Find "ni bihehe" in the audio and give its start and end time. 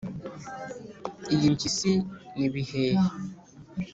2.37-3.07